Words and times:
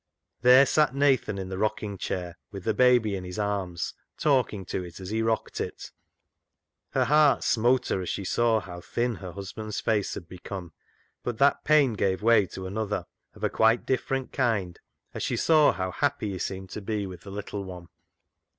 There 0.41 0.65
sat 0.65 0.95
Nathan 0.95 1.37
in 1.37 1.49
the 1.49 1.59
rocking 1.59 1.95
chair, 1.99 2.39
with 2.49 2.63
the 2.63 2.73
baby 2.73 3.15
in 3.15 3.23
his 3.23 3.37
arms, 3.37 3.93
talking 4.17 4.65
to 4.65 4.83
it 4.83 4.99
as 4.99 5.11
he 5.11 5.21
rocked 5.21 5.61
it. 5.61 5.91
Her 6.93 7.05
heart 7.05 7.43
smote 7.43 7.89
her 7.89 8.01
as 8.01 8.09
she 8.09 8.25
saw 8.25 8.59
how 8.61 8.81
thin 8.81 9.17
her 9.17 9.33
husband's 9.33 9.79
face 9.79 10.15
had 10.15 10.27
become, 10.27 10.73
but 11.21 11.37
that 11.37 11.63
pain 11.63 11.93
gave 11.93 12.23
way 12.23 12.47
to 12.47 12.65
another 12.65 13.05
of 13.35 13.43
a 13.43 13.49
quite 13.51 13.85
different 13.85 14.31
kind 14.33 14.79
as 15.13 15.21
she 15.21 15.37
saw 15.37 15.71
how 15.71 15.91
happy 15.91 16.31
he 16.31 16.39
seemed 16.39 16.71
to 16.71 16.81
be 16.81 17.05
with 17.05 17.21
the 17.21 17.29
little 17.29 17.63
one. 17.63 17.87